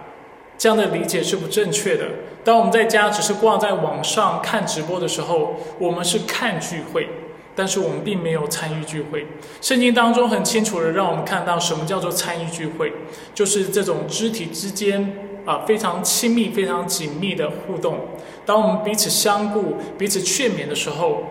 [0.60, 2.06] 这样的理解是不正确的。
[2.44, 7.08] 当我们在家只是挂在网上看直播的时候，我们是看聚会。
[7.56, 9.28] 但是我们并没有参与聚会。
[9.60, 12.94] 圣经当中很清楚的让我们看到什么叫做参与聚会，
[13.34, 15.14] 就是这种肢体之间
[15.46, 18.00] 啊非常亲密、非常紧密的互动。
[18.46, 21.24] 当我们彼此相顾、彼此劝勉的时候，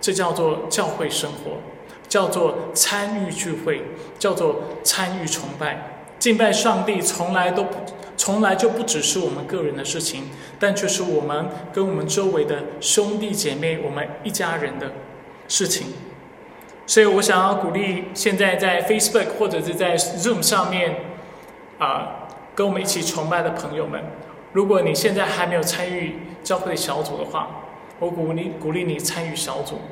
[0.00, 1.58] 这叫做教会生活，
[2.08, 3.82] 叫做参与聚会，
[4.18, 6.06] 叫做参与崇拜。
[6.18, 7.74] 敬拜上帝从来都不
[8.16, 10.24] 从来就不只是我们个人的事情，
[10.58, 14.90] 但却是我们跟我们周围的兄弟姐妹、我们一家人的。
[15.46, 15.88] 事情，
[16.86, 20.96] 所以我想要鼓励现在在 Facebook 或者是在 Zoom 上面
[21.78, 24.02] 啊，跟我们一起崇拜的朋友们，
[24.54, 27.60] 如果你现在还没有参与教会小组的话，
[27.98, 29.82] 我鼓励鼓励你参与小组。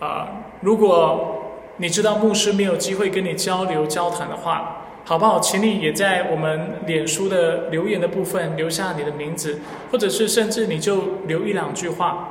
[0.00, 0.26] 啊，
[0.60, 5.38] 如果你知道牧师没有机会跟你交流交谈的话，好不好？
[5.38, 12.30] 请你也在我们脸书的留言的部分留下你的名字，或者是甚至你就留一两句话，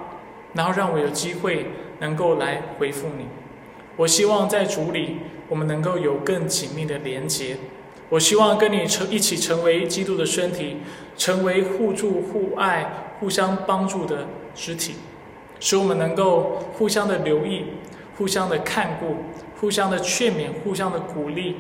[0.53, 1.67] 然后让我有机会。
[1.99, 3.26] 能够来回复你，
[3.95, 7.55] 我希望在主里，我们能够有更紧密的连结。
[8.09, 10.78] 我希望跟你成一起成为基督的身体，
[11.15, 14.95] 成为互助互爱、互相帮助的肢体，
[15.61, 17.67] 使我们能够互相的留意、
[18.17, 19.17] 互相的看顾、
[19.61, 21.55] 互相的劝勉、互相的鼓励，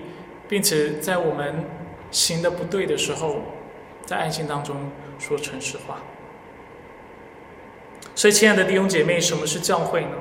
[0.53, 1.65] 并且在我们
[2.11, 3.37] 行的不对的时候，
[4.05, 6.03] 在爱心当中说诚实话。
[8.13, 10.11] 所以，亲爱的弟兄姐妹，什么是教会呢？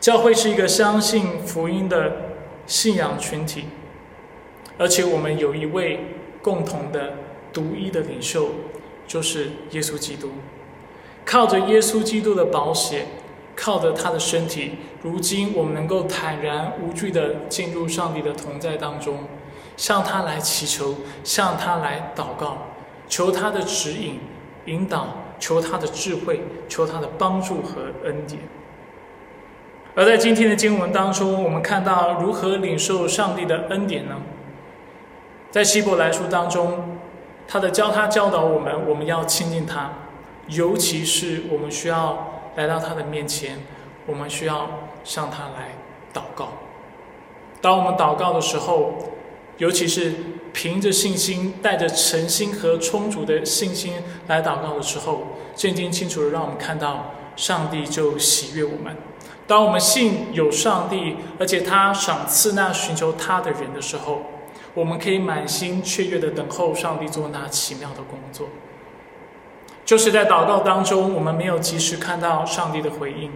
[0.00, 2.32] 教会是一个相信福音的
[2.66, 3.66] 信仰群体，
[4.76, 6.00] 而且我们有一位
[6.42, 7.12] 共同的
[7.52, 8.50] 独一的领袖，
[9.06, 10.32] 就是耶稣基督。
[11.24, 13.06] 靠着耶稣基督的宝血，
[13.56, 19.20] 靠着他的身体，如今我们能够坦然无惧的进入上帝的同在当中，
[19.76, 20.94] 向他来祈求，
[21.24, 22.58] 向他来祷告，
[23.08, 24.20] 求他的指引、
[24.66, 25.08] 引导，
[25.40, 28.40] 求他的智慧，求他的帮助和恩典。
[29.94, 34.16] 而在今天的经文当中，我们看到如何领受上帝的恩典呢？
[35.50, 36.98] 在希伯来书当中，
[37.48, 39.90] 他的教他教导我们，我们要亲近他，
[40.48, 43.58] 尤其是我们需要来到他的面前，
[44.06, 44.68] 我们需要
[45.04, 45.70] 向他来
[46.12, 46.48] 祷告。
[47.60, 48.94] 当我们祷告的时候，
[49.58, 50.12] 尤其是
[50.52, 53.94] 凭着信心、带着诚心和充足的信心
[54.26, 55.22] 来祷告的时候，
[55.56, 58.96] 圣经清楚的让我们看到，上帝就喜悦我们。
[59.46, 64.22] 当我们信有上帝，而且他赏赐那寻求他的人的时候，
[64.74, 68.48] 我们可以满心雀跃的等候上帝做那奇妙的工作。
[69.86, 73.30] 就是在祷告当中，我们没有及时看到上帝的回应。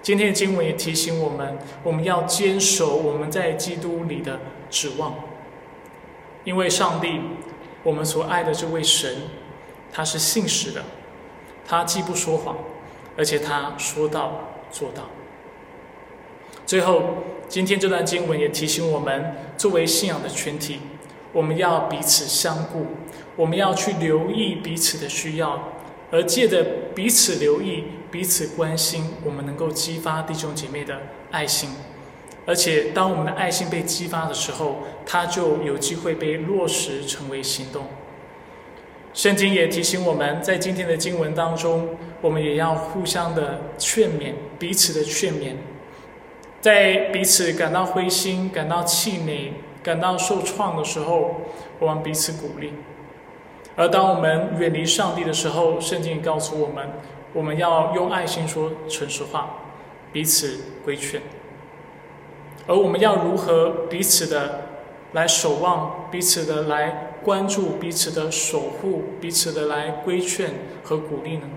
[0.00, 4.40] 今天的经文也提醒我们，我们要坚守我们在基督里的
[4.70, 5.14] 指望，
[6.44, 7.20] 因为上帝，
[7.84, 9.14] 我们所爱的这位神，
[9.92, 10.82] 他是信实的，
[11.68, 12.56] 他既不说谎，
[13.16, 14.40] 而且他说到
[14.70, 15.02] 做到。
[16.64, 17.02] 最后，
[17.48, 20.80] 今天这段经文也提醒我们，作为信仰的群体，
[21.34, 22.86] 我们要彼此相顾，
[23.36, 25.71] 我们要去留意彼此的需要，
[26.12, 26.62] 而借着
[26.94, 31.00] 彼此留意、彼此关心，我们能够激发弟兄姐妹的
[31.30, 31.70] 爱心。
[32.44, 37.86] 而且，当我们的爱心被激发的时候，它就有机会被落实成为行动。
[39.14, 45.54] 圣经也提醒我们在今天的经文当中，我们也要互相的劝勉，彼此的劝勉。
[46.60, 51.42] 在彼此感到灰心、感到气馁、感到受创的时候，
[51.78, 52.70] 我们彼此鼓励；
[53.76, 56.90] 而当我们远离上帝的时候，圣经告诉我们，
[57.32, 59.50] 我们要用爱心说诚实话，
[60.12, 61.22] 彼此规劝。
[62.66, 64.62] 而我们要如何彼此的
[65.12, 70.50] 来守望、彼此的来关注、彼此的守护、彼此的来规劝
[70.84, 71.48] 和鼓励呢？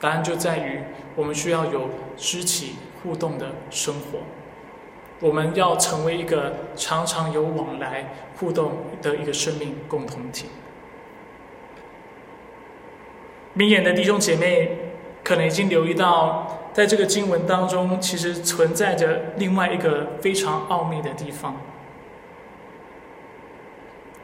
[0.00, 0.80] 答案就在于，
[1.14, 2.76] 我们需要有肢体。
[3.02, 4.18] 互动的生活，
[5.20, 10.46] 我们要成为一个常常有往来互动的一个生命共同体。
[13.58, 14.92] 明眼的弟兄姐妹
[15.24, 21.56] 可能已经留意到，在这个经文当中，其实存在着另外一个非常奥秘的地方。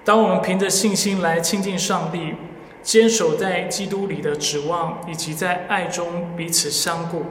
[0.04, 2.34] 当我们凭着信心来亲近上帝，
[2.82, 7.24] 坚守在基督里的指望，以及在爱中彼此相顾，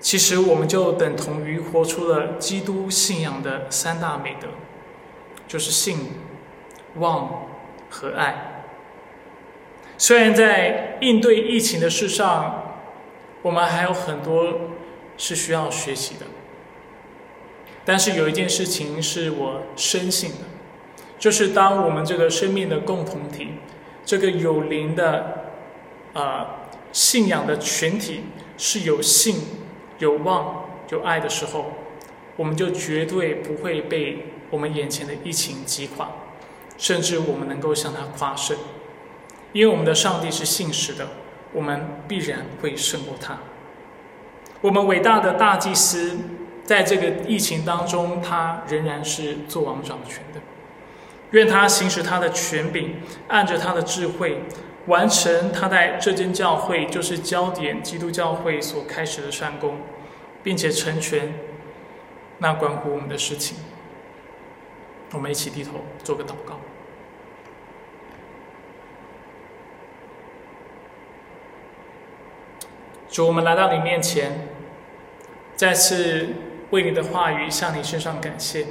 [0.00, 4.48] 其实我们就等同于活出了基督信仰的三大美德，
[5.46, 6.12] 就是信、
[6.94, 7.48] 望
[7.90, 8.55] 和爱。
[9.98, 12.78] 虽然在应对疫情的事上，
[13.42, 14.60] 我们还有很多
[15.16, 16.26] 是需要学习的，
[17.84, 20.36] 但是有一件事情是我深信的。
[21.18, 23.52] 就是当我们这个生命的共同体，
[24.04, 25.52] 这个有灵的，
[26.12, 26.46] 呃，
[26.92, 28.24] 信仰的群体
[28.58, 29.36] 是有信、
[29.98, 31.72] 有望、有爱的时候，
[32.36, 36.10] 我们就绝对不会被我们眼前的疫情击垮，
[36.76, 38.54] 甚至我们能够向它夸胜，
[39.56, 41.08] 因为我们的上帝是信实的，
[41.50, 43.38] 我们必然会胜过他。
[44.60, 46.18] 我们伟大的大祭司
[46.62, 50.40] 在这个疫情当中，他仍然是做王掌权的。
[51.30, 52.96] 愿他行使他的权柄，
[53.28, 54.42] 按着他的智慧，
[54.88, 59.78] 完成他在这间教会，就是焦点基督教会所开始的善功，
[60.42, 61.32] 并且成全
[62.40, 63.56] 那关乎我们的事情。
[65.14, 66.60] 我们一起低头做个祷告。
[73.16, 74.46] 主，我们来到你面前，
[75.54, 76.28] 再次
[76.68, 78.66] 为你的话语向你献上感谢。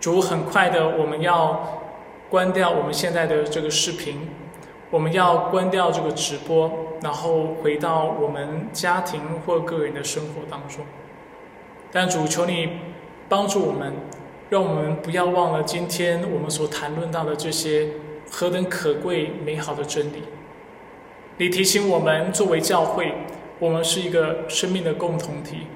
[0.00, 1.80] 主，很快的，我们要
[2.28, 4.28] 关掉我们现在的这个视频，
[4.90, 10.84] 我们要关掉这个直播，然后回到我们家庭或个人的生活当中。
[11.92, 12.80] 但主，求你
[13.28, 13.92] 帮助我们，
[14.50, 17.90] 让我们不要忘了今天我们所谈论到的这些
[18.28, 20.24] 何等可贵美好的真理。
[21.36, 23.14] 你提醒我们，作为教会，
[23.58, 25.66] 我们是一个生命的共同体，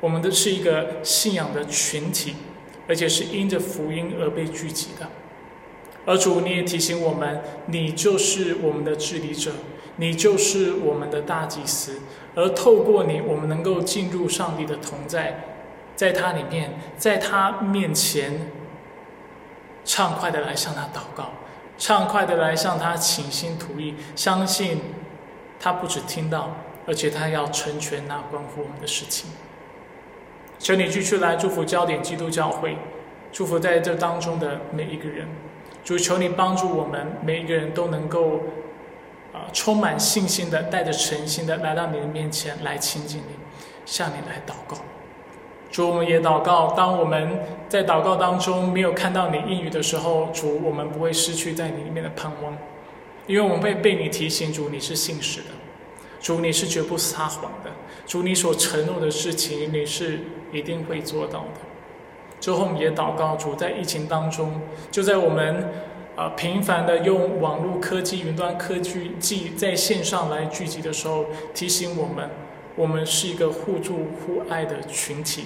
[0.00, 2.34] 我们的是一个信仰的群体。
[2.88, 5.06] 而且是因着福音而被聚集的，
[6.04, 9.52] 而主你也提醒我们，你就是我们的治理者，
[9.94, 12.00] 你就是我们的大祭司，
[12.34, 15.44] 而透过你，我们能够进入上帝的同在，
[15.94, 18.50] 在他里面，在他面前，
[19.84, 21.30] 畅快的来向他祷告，
[21.78, 24.80] 畅快的来向他倾心吐意，相信
[25.60, 26.56] 他不止听到，
[26.86, 29.30] 而且他要成全那关乎我们的事情。
[30.58, 32.76] 求你继续来祝福焦点基督教会，
[33.32, 35.26] 祝福在这当中的每一个人。
[35.82, 38.40] 主求你帮助我们每一个人都能够，
[39.32, 43.34] 啊，充满信心的，带着诚心的来到你的面前来亲近你，
[43.86, 44.76] 向你来祷告。
[45.70, 52.54] 主，我们也祷告，当我们在祷告当中没有看到你应允的时候，主，我们不会失去在你里面的盼望，
[53.26, 55.46] 因为我们会被你提醒，主你是信实的，
[56.20, 57.70] 主你是绝不撒谎的，
[58.06, 60.20] 主你所承诺的事情你是。
[60.52, 61.60] 一定会做到的。
[62.40, 64.60] 最后，我们也祷告主，在疫情当中，
[64.90, 65.64] 就在我们
[66.16, 72.28] 啊频繁的用网络科技、云端科技在线上来聚集的时候，提醒我们，
[72.74, 75.44] 我们是一个互助互爱的群体，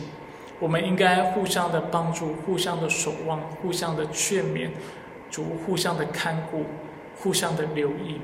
[0.59, 4.71] 我们应该互相的帮助、互相的守望、互相的劝勉，
[5.31, 6.65] 主互相的看顾、
[7.19, 8.23] 互相的留意。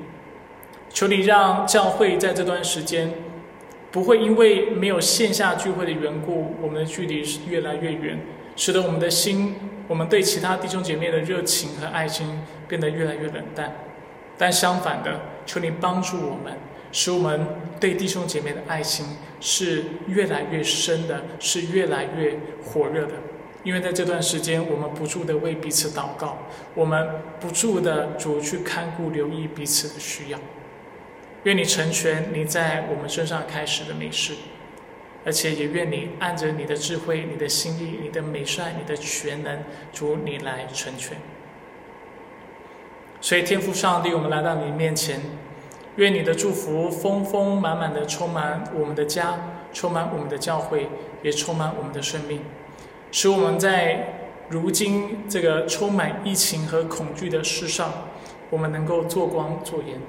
[0.93, 3.11] 求你让教会在这段时间。
[3.91, 8.17] 不会因为没有线下聚会的缘故，我们的距离是越来越远，
[8.55, 9.53] 使得我们的心，
[9.89, 12.39] 我们对其他弟兄姐妹的热情和爱心
[12.69, 13.75] 变得越来越冷淡。
[14.37, 16.53] 但相反的，求你帮助我们，
[16.93, 17.45] 使我们
[17.81, 19.05] 对弟兄姐妹的爱心
[19.41, 23.15] 是越来越深的，是越来越火热的。
[23.65, 26.37] 因为在这段时间，我们不住的为彼此祷告，
[26.73, 27.09] 我们
[27.41, 30.39] 不住的主去看顾、留意彼此的需要。
[31.43, 34.35] 愿你成全你在我们身上开始的美事，
[35.25, 41.17] 而且也愿你按着你的智慧、你的心意、你的美善、你的全能，主你来成全。
[43.19, 45.19] 所以天父上帝，我们来到你面前，
[45.95, 49.39] 愿你的祝福丰丰满满的充满我们的家，
[49.73, 50.89] 充满我们的教会，
[51.23, 52.41] 也充满我们的生命，
[53.11, 57.91] 使我们在如今这个充满疫情和恐惧的世上，
[58.49, 59.99] 我们能够做光做盐。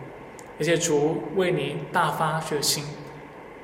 [0.59, 2.85] 而且主为你大发热心，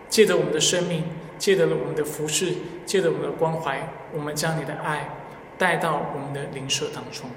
[0.08, 1.04] 借着我们的生命，
[1.38, 5.08] 借着我们的服饰，借着我们的关怀，我们将你的爱
[5.56, 7.30] 带到我们的灵舍当中。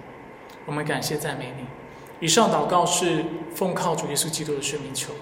[0.65, 1.65] 我们感谢赞美你。
[2.19, 5.13] 以上祷告是奉靠主耶稣基督的生命求。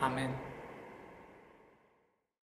[0.00, 0.45] 阿门。